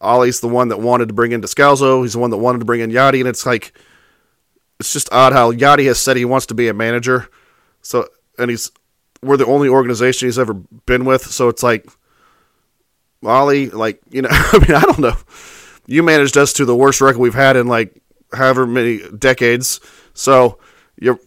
[0.00, 2.02] Ollie's the one that wanted to bring in Descalso.
[2.02, 3.76] He's the one that wanted to bring in Yadi, and it's like
[4.78, 7.28] it's just odd how Yadi has said he wants to be a manager.
[7.82, 8.70] So and he's
[9.22, 11.24] we're the only organization he's ever been with.
[11.26, 11.88] So it's like
[13.24, 15.16] Ollie, like you know, I mean, I don't know.
[15.86, 18.00] You managed us to the worst record we've had in like
[18.32, 19.80] however many decades.
[20.16, 20.58] So
[20.98, 21.20] you're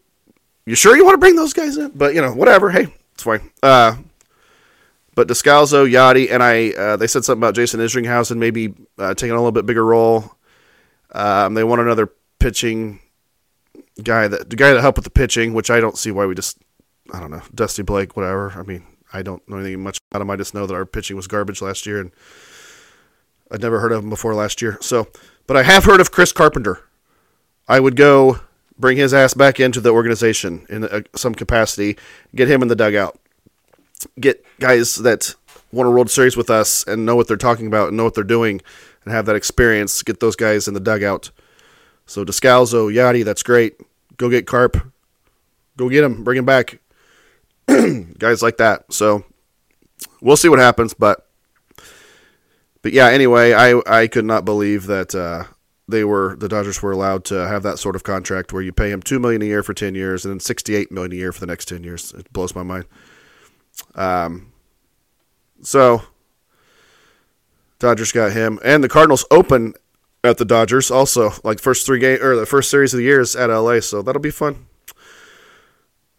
[0.65, 1.91] you sure you want to bring those guys in?
[1.95, 2.69] But you know, whatever.
[2.69, 3.49] Hey, it's fine.
[3.63, 3.95] Uh,
[5.15, 9.31] but Descalso, Yadi, and I, uh, they said something about Jason Isringhausen maybe uh, taking
[9.31, 10.35] a little bit bigger role.
[11.11, 12.99] Um, they want another pitching
[14.03, 16.35] guy that the guy that helped with the pitching, which I don't see why we
[16.35, 16.59] just
[17.11, 18.51] I don't know Dusty Blake, whatever.
[18.51, 20.29] I mean, I don't know anything much about him.
[20.29, 22.11] I just know that our pitching was garbage last year, and
[23.51, 24.77] I'd never heard of him before last year.
[24.81, 25.07] So,
[25.47, 26.83] but I have heard of Chris Carpenter.
[27.67, 28.39] I would go
[28.79, 31.97] bring his ass back into the organization in a, some capacity,
[32.33, 33.19] get him in the dugout,
[34.19, 35.35] get guys that
[35.71, 38.15] won a World Series with us and know what they're talking about and know what
[38.15, 38.61] they're doing
[39.03, 40.01] and have that experience.
[40.01, 41.31] Get those guys in the dugout.
[42.05, 43.79] So Descalso, Yadi, that's great.
[44.17, 44.91] Go get Carp.
[45.77, 46.23] Go get him.
[46.23, 46.79] Bring him back.
[48.17, 48.91] guys like that.
[48.91, 49.25] So
[50.21, 51.27] we'll see what happens, but
[52.81, 53.07] but yeah.
[53.07, 55.43] Anyway, I I could not believe that uh,
[55.89, 58.91] they were the Dodgers were allowed to have that sort of contract where you pay
[58.91, 61.31] him two million a year for ten years and then sixty eight million a year
[61.31, 62.13] for the next ten years.
[62.13, 62.85] It blows my mind.
[63.95, 64.51] Um,
[65.61, 66.03] so
[67.79, 69.73] Dodgers got him, and the Cardinals open
[70.23, 73.21] at the Dodgers also, like first three game or the first series of the year
[73.21, 74.67] is at LA, so that'll be fun.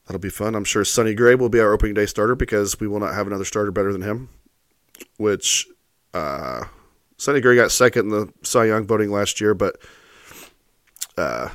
[0.07, 0.57] That'll be fun.
[0.57, 3.27] I'm sure Sonny Gray will be our opening day starter because we will not have
[3.27, 4.29] another starter better than him.
[5.19, 5.69] Which
[6.13, 6.65] uh,
[7.21, 9.77] Sonny Gray got second in the Cy Young voting last year, but
[11.19, 11.51] uh,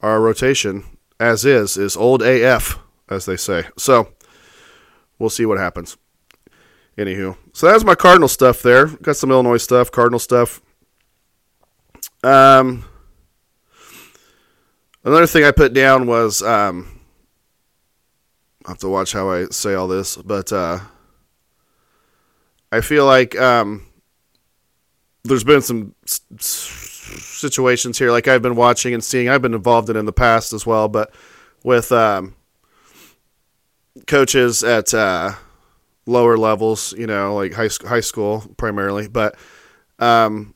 [0.00, 0.82] our rotation,
[1.20, 2.78] as is, is old AF,
[3.10, 3.64] as they say.
[3.76, 4.14] So
[5.18, 5.98] we'll see what happens.
[6.96, 8.86] Anywho, so that's my Cardinal stuff there.
[8.86, 10.62] Got some Illinois stuff, Cardinal stuff.
[12.22, 12.86] Um,
[15.04, 16.98] another thing I put down was um,
[18.64, 20.78] I have to watch how I say all this, but uh,
[22.72, 23.86] I feel like um,
[25.24, 25.94] there's been some
[26.38, 29.28] situations here, like I've been watching and seeing.
[29.28, 31.12] I've been involved in in the past as well, but
[31.62, 32.36] with um,
[34.06, 35.32] coaches at uh,
[36.06, 39.36] lower levels, you know, like high high school primarily, but
[39.98, 40.54] um,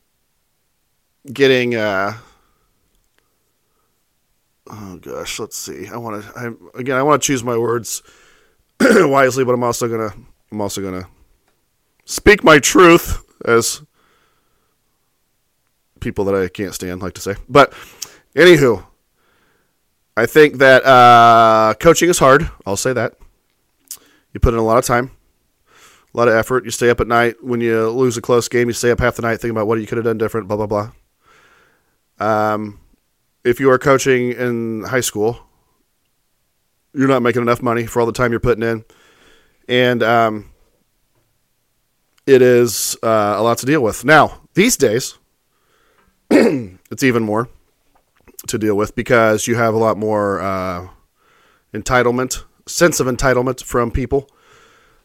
[1.33, 2.15] getting uh,
[4.71, 5.89] oh gosh, let's see.
[5.89, 8.03] I want to I again I want to choose my words
[8.81, 10.13] wisely, but I'm also gonna
[10.53, 11.09] I'm also gonna
[12.05, 13.83] speak my truth as
[16.01, 17.37] people that I can't stand like to say.
[17.49, 17.73] But
[18.35, 18.85] anywho,
[20.17, 22.51] I think that uh, coaching is hard.
[22.67, 23.15] I'll say that.
[24.33, 25.13] You put in a lot of time,
[26.13, 26.65] a lot of effort.
[26.65, 28.69] You stay up at night when you lose a close game.
[28.69, 30.49] You stay up half the night thinking about what you could have done different.
[30.49, 30.93] Blah blah blah.
[32.19, 32.81] Um,
[33.45, 35.39] if you are coaching in high school,
[36.93, 38.85] you're not making enough money for all the time you're putting in,
[39.69, 40.51] and um,
[42.27, 44.05] it is uh, a lot to deal with.
[44.05, 45.17] Now these days,
[46.91, 47.49] it's even more
[48.47, 50.89] to deal with because you have a lot more uh,
[51.75, 54.29] entitlement, sense of entitlement from people.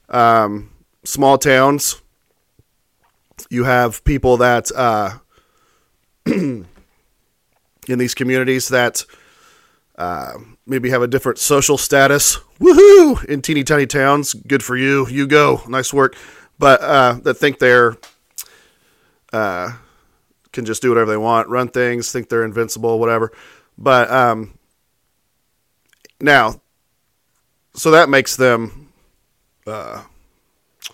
[0.09, 0.71] Um,
[1.03, 2.01] small towns,
[3.49, 5.17] you have people that uh,
[6.25, 6.65] in
[7.87, 9.05] these communities that
[9.97, 10.33] uh,
[10.65, 12.37] maybe have a different social status.
[12.59, 13.23] Woohoo!
[13.25, 15.07] In teeny tiny towns, good for you.
[15.07, 16.15] You go, nice work.
[16.59, 17.97] But uh, that think they're
[19.31, 19.73] uh,
[20.53, 23.33] can just do whatever they want, run things, think they're invincible, whatever.
[23.77, 24.57] But um,
[26.21, 26.61] now,
[27.73, 28.93] so that makes them,
[29.67, 30.03] uh,
[30.85, 30.91] I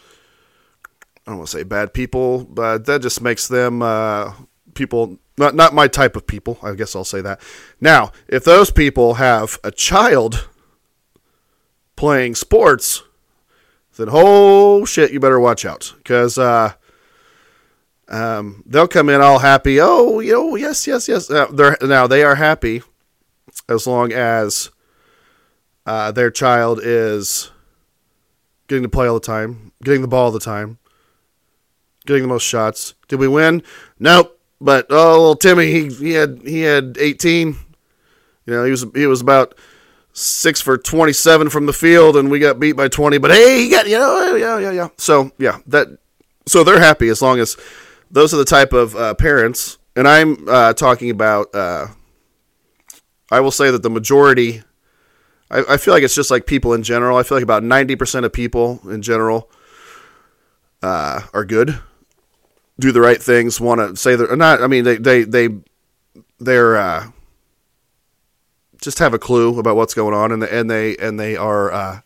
[1.27, 4.33] don't want to say bad people, but that just makes them uh,
[4.73, 6.57] people not not my type of people.
[6.63, 7.41] I guess I'll say that.
[7.79, 10.47] Now, if those people have a child
[11.95, 13.03] playing sports,
[13.97, 16.37] then oh shit, you better watch out because.
[16.37, 16.73] Uh,
[18.09, 19.79] um, they'll come in all happy.
[19.79, 21.29] Oh, you know, yes, yes, yes.
[21.29, 22.81] Uh, they're now they are happy
[23.69, 24.71] as long as
[25.85, 27.51] uh, their child is
[28.67, 30.79] getting to play all the time, getting the ball all the time,
[32.05, 32.95] getting the most shots.
[33.07, 33.63] Did we win?
[33.99, 34.35] Nope.
[34.59, 37.55] But oh, little Timmy, he, he had he had 18.
[38.45, 39.55] You know, he was he was about
[40.13, 43.19] six for 27 from the field, and we got beat by 20.
[43.19, 44.87] But hey, he got you know, yeah, yeah, yeah.
[44.97, 45.87] So yeah, that
[46.47, 47.55] so they're happy as long as
[48.11, 51.53] those are the type of uh, parents, and I'm uh, talking about.
[51.53, 51.87] Uh,
[53.31, 54.63] I will say that the majority.
[55.51, 57.17] I, I, feel like it's just like people in general.
[57.17, 59.49] I feel like about ninety percent of people in general
[60.81, 61.79] uh, are good,
[62.79, 64.61] do the right things, want to say they're not.
[64.61, 65.49] I mean, they they they
[66.39, 67.11] they're uh,
[68.81, 71.71] just have a clue about what's going on, and and they and they are.
[71.71, 71.99] Uh,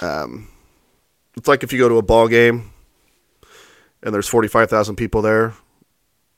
[0.00, 0.48] um,
[1.36, 2.72] it's like if you go to a ball game
[4.02, 5.54] and there's 45,000 people there.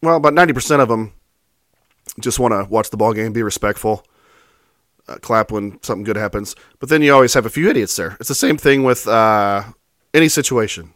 [0.03, 1.13] Well, about 90% of them
[2.21, 4.05] just want to watch the ball game, be respectful,
[5.09, 6.57] uh, clap when something good happens.
[6.81, 8.17] But then you always have a few idiots there.
[8.19, 9.65] It's the same thing with uh,
[10.13, 10.93] any situation,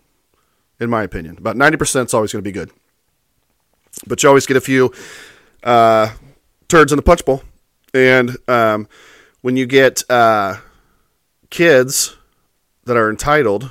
[0.81, 1.38] in my opinion.
[1.38, 2.70] About 90% is always going to be good.
[4.07, 4.92] But you always get a few
[5.62, 6.11] uh,
[6.68, 7.42] turds in the punch bowl.
[7.94, 8.88] And um,
[9.40, 10.57] when you get uh,
[11.50, 12.16] kids
[12.85, 13.70] that are entitled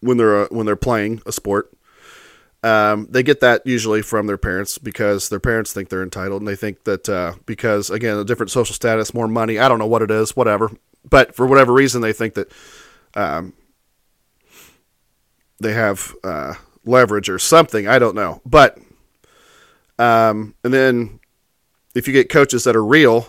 [0.00, 1.72] when they're uh, when they're playing a sport.
[2.62, 6.48] Um, they get that usually from their parents because their parents think they're entitled and
[6.48, 9.58] they think that uh, because again a different social status, more money.
[9.58, 10.70] I don't know what it is, whatever.
[11.08, 12.52] But for whatever reason, they think that
[13.14, 13.54] um,
[15.58, 17.88] they have uh, leverage or something.
[17.88, 18.42] I don't know.
[18.44, 18.78] But
[19.98, 21.20] um, and then
[21.94, 23.28] if you get coaches that are real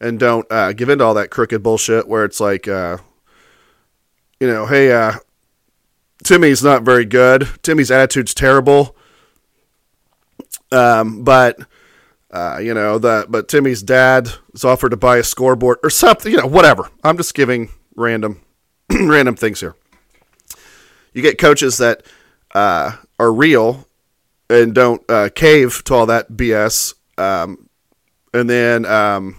[0.00, 2.98] and don't uh, give into all that crooked bullshit, where it's like, uh,
[4.40, 5.14] you know, hey, uh,
[6.24, 7.48] Timmy's not very good.
[7.62, 8.96] Timmy's attitude's terrible.
[10.72, 11.58] Um, but
[12.30, 13.30] uh, you know that.
[13.30, 16.32] But Timmy's dad is offered to buy a scoreboard or something.
[16.32, 16.90] You know, whatever.
[17.04, 18.40] I'm just giving random,
[18.90, 19.76] random things here.
[21.12, 22.04] You get coaches that
[22.54, 23.86] uh, are real
[24.50, 26.94] and don't uh, cave to all that BS.
[27.16, 27.68] Um,
[28.32, 29.36] and then um,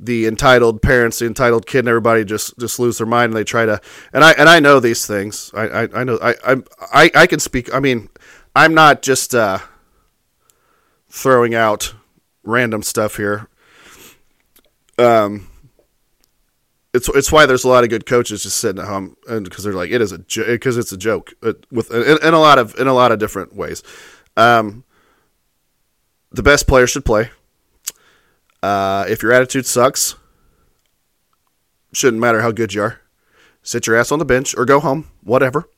[0.00, 3.44] the entitled parents, the entitled kid, and everybody just just lose their mind and they
[3.44, 3.80] try to.
[4.12, 5.50] And I and I know these things.
[5.54, 6.34] I I, I know I,
[6.92, 7.72] I I can speak.
[7.74, 8.08] I mean,
[8.54, 9.58] I'm not just uh,
[11.08, 11.94] throwing out
[12.42, 13.48] random stuff here.
[14.98, 15.48] Um,
[16.94, 19.72] it's it's why there's a lot of good coaches just sitting at home because they're
[19.72, 22.58] like it is a because jo- it's a joke it, with in, in, a lot
[22.58, 23.82] of in a lot of different ways.
[24.36, 24.84] Um,
[26.30, 27.30] the best player should play.
[28.62, 30.16] Uh, if your attitude sucks,
[31.92, 33.00] shouldn't matter how good you are.
[33.62, 35.68] Sit your ass on the bench or go home, whatever.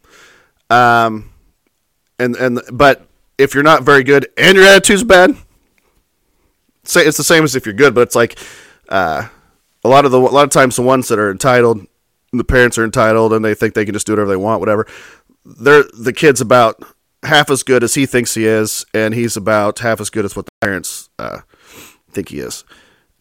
[0.68, 1.32] Um,
[2.18, 3.06] and and but
[3.38, 5.36] if you're not very good and your attitude's bad,
[6.84, 8.38] say it's the same as if you're good, but it's like
[8.88, 9.28] uh,
[9.82, 11.86] a lot of the a lot of times the ones that are entitled,
[12.32, 14.86] the parents are entitled, and they think they can just do whatever they want, whatever.
[15.44, 16.82] They're the kid's about
[17.22, 20.36] half as good as he thinks he is, and he's about half as good as
[20.36, 21.40] what the parents uh,
[22.12, 22.64] think he is.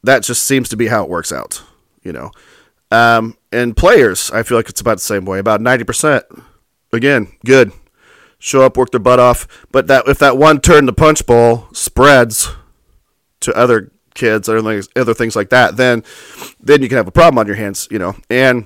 [0.04, 1.62] That just seems to be how it works out,
[2.04, 2.32] you know.
[2.92, 5.40] Um, and players, I feel like it's about the same way.
[5.40, 6.26] About ninety percent,
[6.92, 7.72] again, good.
[8.40, 9.48] Show up, work their butt off.
[9.72, 12.50] But that if that one turn the punch bowl spreads
[13.42, 16.04] to other kids or things, other things like that, then
[16.60, 18.16] then you can have a problem on your hands, you know.
[18.30, 18.66] And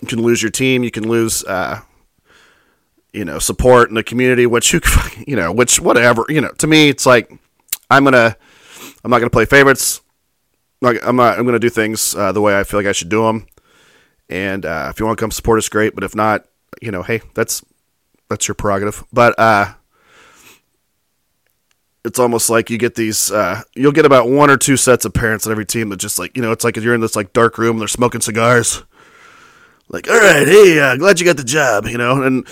[0.00, 0.82] you can lose your team.
[0.82, 1.82] You can lose, uh,
[3.12, 4.46] you know, support in the community.
[4.46, 4.80] Which you,
[5.26, 6.52] you know, which whatever, you know.
[6.52, 7.30] To me, it's like
[7.90, 8.36] I'm gonna,
[9.04, 10.00] I'm not gonna play favorites.
[10.82, 11.38] I'm not.
[11.38, 13.46] I'm gonna do things uh, the way I feel like I should do them.
[14.28, 15.94] And uh, if you want to come support us, great.
[15.94, 16.46] But if not,
[16.80, 17.62] you know, hey, that's
[18.28, 19.04] that's your prerogative.
[19.12, 19.74] But uh,
[22.04, 23.30] it's almost like you get these.
[23.30, 26.18] Uh, you'll get about one or two sets of parents on every team that just
[26.18, 28.84] like you know, it's like you're in this like dark room and they're smoking cigars.
[29.88, 32.46] Like, all right, hey, uh, glad you got the job, you know, and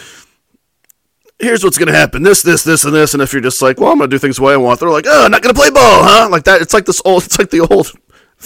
[1.39, 3.15] here's what's gonna happen: this, this, this, and this.
[3.15, 4.91] And if you're just like, well, I'm gonna do things the way I want, they're
[4.91, 6.29] like, oh, I'm not gonna play ball, huh?
[6.31, 6.63] Like that.
[6.63, 7.23] It's like this old.
[7.27, 7.93] It's like the old.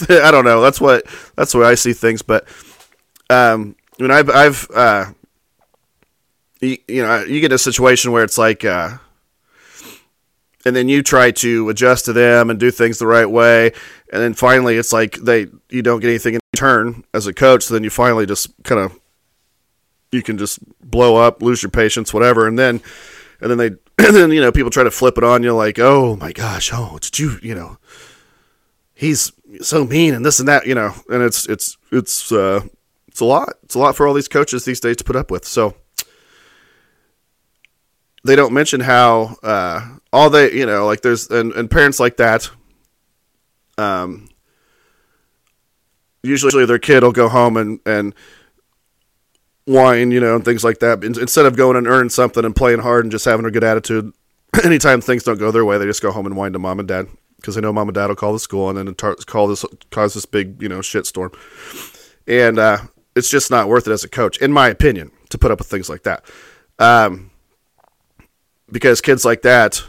[0.08, 0.60] I don't know.
[0.60, 1.06] That's what.
[1.36, 2.22] That's the way I see things.
[2.22, 2.46] But
[3.30, 5.06] um, mean, I've, I've, uh,
[6.60, 8.98] you, you know, you get a situation where it's like, uh,
[10.64, 13.72] and then you try to adjust to them and do things the right way,
[14.12, 17.64] and then finally it's like they you don't get anything in return as a coach.
[17.64, 18.96] So then you finally just kind of
[20.12, 22.80] you can just blow up, lose your patience, whatever, and then
[23.40, 23.66] and then they
[24.06, 26.70] and then you know people try to flip it on you like, oh my gosh,
[26.72, 27.78] oh did you you know
[28.94, 32.60] he's so mean and this and that you know, and it's it's it's uh
[33.08, 33.54] it's a lot.
[33.64, 35.44] It's a lot for all these coaches these days to put up with.
[35.44, 35.74] So
[38.24, 42.16] they don't mention how uh, all they you know like there's and, and parents like
[42.18, 42.50] that
[43.78, 44.28] um
[46.22, 48.14] usually their kid will go home and and
[49.64, 51.04] whine you know and things like that.
[51.04, 54.12] Instead of going and earning something and playing hard and just having a good attitude
[54.64, 56.88] anytime things don't go their way they just go home and whine to mom and
[56.88, 57.06] dad.
[57.36, 60.14] Because they know mom and dad will call the school and then call this cause
[60.14, 61.34] this big you know shitstorm
[62.26, 62.78] and uh,
[63.16, 65.68] it's just not worth it as a coach in my opinion to put up with
[65.68, 66.24] things like that.
[66.78, 67.30] Um,
[68.70, 69.82] because kids like that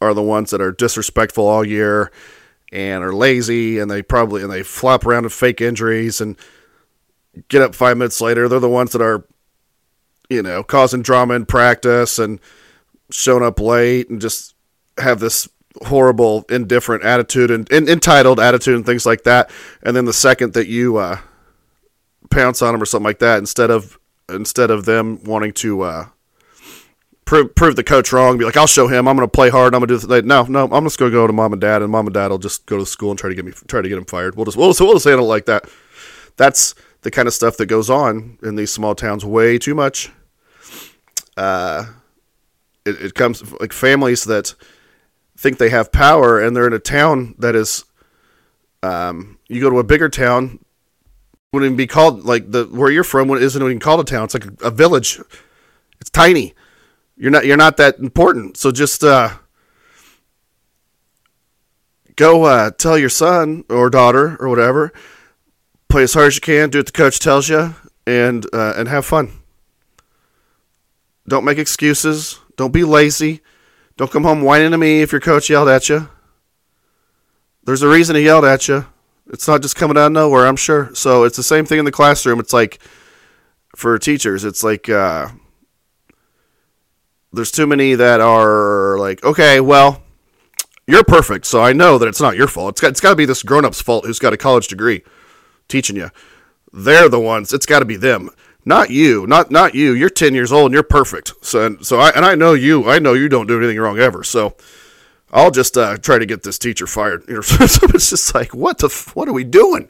[0.00, 2.10] are the ones that are disrespectful all year
[2.72, 6.36] and are lazy and they probably and they flop around with fake injuries and
[7.48, 8.48] get up five minutes later.
[8.48, 9.24] They're the ones that are,
[10.28, 12.40] you know, causing drama in practice and
[13.10, 14.54] showing up late and just
[14.98, 15.48] have this
[15.84, 19.50] horrible, indifferent attitude and, and entitled attitude and things like that.
[19.82, 21.18] And then the second that you uh,
[22.30, 26.06] pounce on them or something like that, instead of instead of them wanting to uh,
[27.24, 28.38] prove, prove the coach wrong.
[28.38, 29.06] Be like, I'll show him.
[29.06, 29.74] I'm going to play hard.
[29.74, 30.06] I'm going to do.
[30.06, 30.24] This.
[30.24, 30.64] No, no.
[30.72, 32.66] I'm just going to go to mom and dad, and mom and dad will just
[32.66, 34.34] go to school and try to get me try to get him fired.
[34.34, 35.68] We'll just we'll just, we'll just handle it like that.
[36.36, 36.74] That's
[37.06, 39.24] the kind of stuff that goes on in these small towns.
[39.24, 40.10] Way too much.
[41.36, 41.84] Uh,
[42.84, 44.56] it, it comes like families that
[45.36, 47.84] think they have power, and they're in a town that is.
[48.82, 50.58] Um, you go to a bigger town,
[51.52, 53.30] wouldn't even be called like the where you're from.
[53.30, 54.24] Isn't even called a town.
[54.24, 55.20] It's like a, a village.
[56.00, 56.54] It's tiny
[57.16, 58.56] you're not you're not that important.
[58.56, 59.30] So just uh,
[62.16, 64.92] go uh, tell your son or daughter or whatever,
[65.88, 67.74] play as hard as you can, do what the coach tells you,
[68.06, 69.32] and uh, and have fun.
[71.28, 72.38] Don't make excuses.
[72.56, 73.42] Don't be lazy.
[73.96, 76.08] Don't come home whining to me if your coach yelled at you.
[77.64, 78.86] There's a reason he yelled at you.
[79.28, 80.94] It's not just coming out of nowhere, I'm sure.
[80.94, 82.38] So it's the same thing in the classroom.
[82.38, 82.78] It's like
[83.74, 85.28] for teachers, it's like uh,
[87.32, 90.02] there's too many that are like, okay, well,
[90.86, 92.74] you're perfect, so I know that it's not your fault.
[92.74, 95.02] It's got, it's got to be this grown up's fault who's got a college degree
[95.68, 96.10] teaching you.
[96.72, 97.52] They're the ones.
[97.52, 98.30] It's got to be them,
[98.64, 99.26] not you.
[99.26, 99.92] Not not you.
[99.92, 101.32] You're 10 years old and you're perfect.
[101.40, 102.88] So and, so I and I know you.
[102.88, 104.22] I know you don't do anything wrong ever.
[104.24, 104.56] So
[105.32, 107.24] I'll just uh, try to get this teacher fired.
[107.44, 109.88] So it's just like, what the f- what are we doing?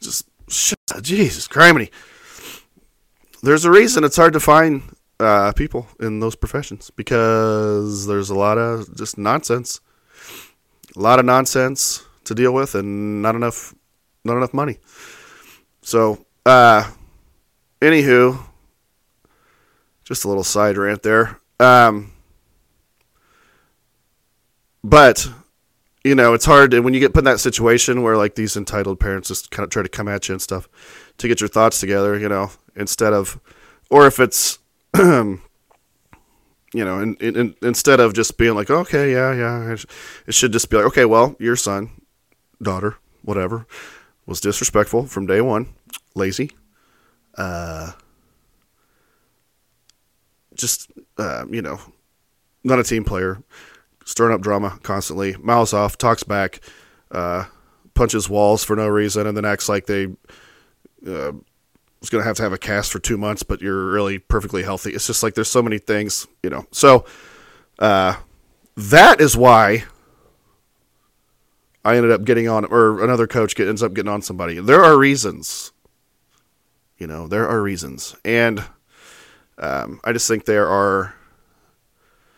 [0.00, 1.90] Just shit, Jesus, criminy.
[3.42, 4.82] There's a reason it's hard to find
[5.20, 9.80] uh, people in those professions because there's a lot of just nonsense,
[10.96, 13.74] a lot of nonsense to deal with, and not enough,
[14.24, 14.78] not enough money.
[15.82, 16.90] So, uh,
[17.80, 18.42] anywho,
[20.04, 21.40] just a little side rant there.
[21.60, 22.12] Um,
[24.82, 25.28] but
[26.04, 29.00] you know, it's hard when you get put in that situation where like these entitled
[29.00, 30.68] parents just kind of try to come at you and stuff
[31.16, 32.18] to get your thoughts together.
[32.18, 33.40] You know, instead of,
[33.90, 34.58] or if it's
[34.96, 35.40] you
[36.84, 39.76] know, and, and, instead of just being like, okay, yeah, yeah,
[40.26, 41.90] it should just be like, okay, well, your son,
[42.60, 43.66] daughter, whatever,
[44.26, 45.68] was disrespectful from day one,
[46.14, 46.50] lazy,
[47.36, 47.92] uh,
[50.54, 51.78] just, uh, you know,
[52.62, 53.42] not a team player,
[54.04, 56.60] stirring up drama constantly, mouths off, talks back,
[57.10, 57.44] uh,
[57.94, 60.06] punches walls for no reason, and then acts like they
[61.06, 61.32] uh,
[62.00, 64.62] was going to have to have a cast for two months, but you're really perfectly
[64.62, 64.92] healthy.
[64.92, 66.66] It's just like there's so many things, you know.
[66.70, 67.04] So
[67.78, 68.16] uh,
[68.76, 69.84] that is why
[71.84, 74.58] I ended up getting on, or another coach get, ends up getting on somebody.
[74.58, 75.72] There are reasons,
[76.96, 78.64] you know, there are reasons, and
[79.58, 81.14] um, I just think there are.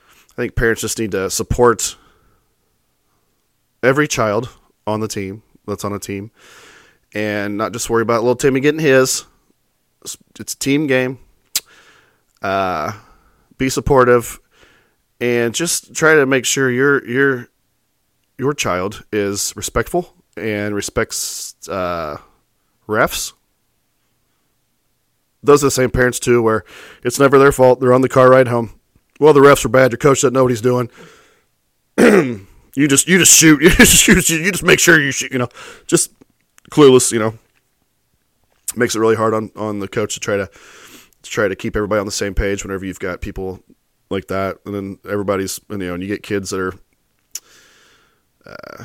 [0.08, 1.96] I think parents just need to support
[3.82, 4.50] every child
[4.86, 6.30] on the team that's on a team,
[7.14, 9.24] and not just worry about little Timmy getting his.
[10.38, 11.18] It's a team game.
[12.42, 12.92] Uh,
[13.58, 14.38] be supportive,
[15.20, 17.48] and just try to make sure your your
[18.38, 22.18] your child is respectful and respects uh,
[22.88, 23.32] refs.
[25.42, 26.64] Those are the same parents too, where
[27.02, 27.80] it's never their fault.
[27.80, 28.78] They're on the car ride home.
[29.20, 29.92] Well, the refs are bad.
[29.92, 30.90] Your coach doesn't know what he's doing.
[31.98, 33.60] you just you just shoot.
[33.62, 34.28] You just shoot.
[34.28, 35.32] You just make sure you shoot.
[35.32, 35.48] You know,
[35.86, 36.12] just
[36.70, 37.12] clueless.
[37.12, 37.38] You know,
[38.74, 41.76] makes it really hard on on the coach to try to to try to keep
[41.76, 43.62] everybody on the same page whenever you've got people
[44.10, 46.74] like that, and then everybody's you know, and you get kids that are
[48.46, 48.84] uh,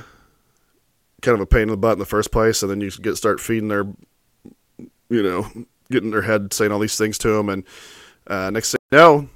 [1.21, 3.17] kind of a pain in the butt in the first place, and then you get
[3.17, 3.85] start feeding their,
[5.09, 5.47] you know,
[5.91, 7.63] getting their head saying all these things to them, and
[8.27, 9.29] uh, next thing you know,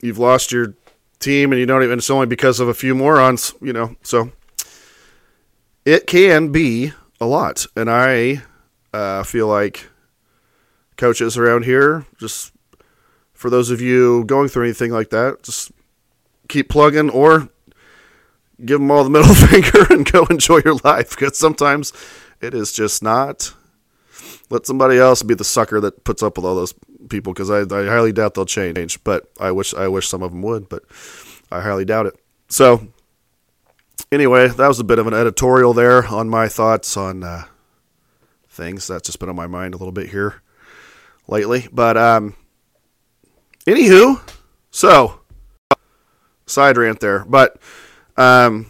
[0.00, 0.74] you've lost your
[1.18, 1.98] team, and you don't even.
[1.98, 3.96] It's only because of a few morons, you know.
[4.02, 4.32] So
[5.84, 8.42] it can be a lot, and I
[8.92, 9.88] uh, feel like
[10.96, 12.52] coaches around here, just
[13.32, 15.70] for those of you going through anything like that, just
[16.48, 17.48] keep plugging or
[18.64, 21.92] give them all the middle finger and go enjoy your life because sometimes
[22.40, 23.54] it is just not.
[24.50, 26.74] Let somebody else be the sucker that puts up with all those
[27.08, 29.02] people because I, I highly doubt they'll change.
[29.04, 30.84] But I wish I wish some of them would, but
[31.50, 32.14] I highly doubt it.
[32.48, 32.88] So
[34.10, 37.44] anyway, that was a bit of an editorial there on my thoughts on uh,
[38.48, 38.86] things.
[38.86, 40.42] That's just been on my mind a little bit here
[41.26, 41.68] lately.
[41.70, 42.34] But um,
[43.66, 44.20] anywho,
[44.70, 45.20] so
[46.46, 47.24] side rant there.
[47.26, 47.60] But
[48.18, 48.66] um,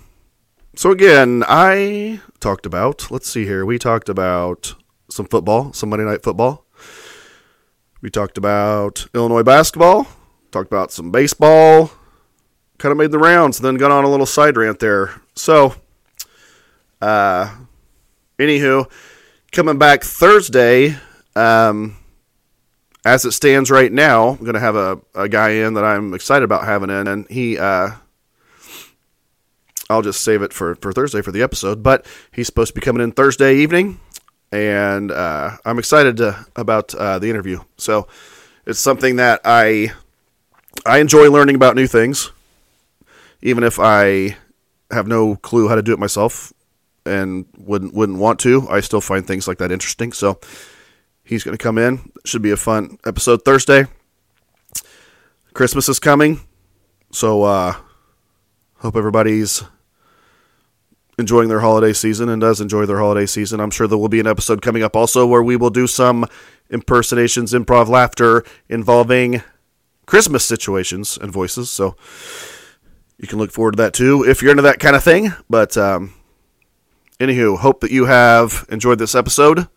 [0.77, 3.11] so again, I talked about.
[3.11, 3.67] Let's see here.
[3.67, 4.75] We talked about
[5.11, 6.67] some football, some Monday night football.
[8.01, 10.07] We talked about Illinois basketball.
[10.53, 11.91] Talked about some baseball.
[12.79, 15.21] Kind of made the rounds, then got on a little side rant there.
[15.35, 15.75] So,
[17.01, 17.53] uh,
[18.39, 18.89] anywho,
[19.51, 20.97] coming back Thursday.
[21.35, 21.97] Um,
[23.05, 26.15] as it stands right now, I'm going to have a, a guy in that I'm
[26.15, 27.91] excited about having in, and he, uh,
[29.91, 32.85] I'll just save it for, for Thursday for the episode, but he's supposed to be
[32.85, 34.01] coming in Thursday evening,
[34.53, 37.61] and uh, I'm excited to, about uh, the interview.
[37.79, 38.07] So
[38.67, 39.93] it's something that I
[40.85, 42.31] I enjoy learning about new things,
[43.41, 44.37] even if I
[44.91, 46.53] have no clue how to do it myself
[47.07, 48.69] and wouldn't wouldn't want to.
[48.69, 50.13] I still find things like that interesting.
[50.13, 50.39] So
[51.25, 52.13] he's going to come in.
[52.27, 53.87] Should be a fun episode Thursday.
[55.55, 56.41] Christmas is coming,
[57.11, 57.75] so uh,
[58.77, 59.65] hope everybody's
[61.19, 63.61] enjoying their holiday season and does enjoy their holiday season.
[63.61, 66.25] I'm sure there will be an episode coming up also where we will do some
[66.71, 69.43] impersonations, improv laughter involving
[70.07, 71.71] Christmas situations and voices.
[71.71, 71.97] So
[73.19, 75.33] you can look forward to that too if you're into that kind of thing.
[75.51, 76.15] But um,
[77.19, 79.69] anywho, hope that you have enjoyed this episode.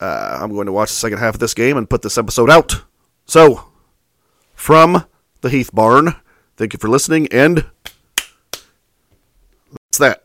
[0.00, 2.50] Uh, I'm going to watch the second half of this game and put this episode
[2.50, 2.84] out.
[3.26, 3.68] So,
[4.54, 5.04] from
[5.40, 6.14] the Heath Barn,
[6.56, 7.66] thank you for listening, and
[9.90, 10.22] What's that?